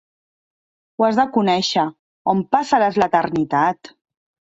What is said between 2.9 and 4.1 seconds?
l'eternitat?